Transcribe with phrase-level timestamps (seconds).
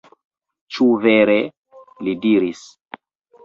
[0.77, 1.37] Ĉu vere?
[2.09, 2.67] li diris.